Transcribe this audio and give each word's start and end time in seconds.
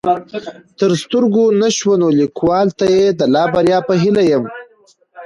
تر 0.79 0.91
سترګو 1.01 1.45
نه 1.61 1.69
شوه 1.77 1.95
نو 2.01 2.07
ليکوال 2.19 2.67
ته 2.77 2.85
يې 2.95 3.05
د 3.19 3.21
لا 3.33 3.43
بريا 3.53 3.79
په 3.87 3.93
هيله 4.01 4.23
يم 4.31 4.43